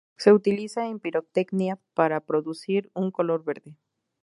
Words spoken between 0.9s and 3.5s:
pirotecnia para producir un color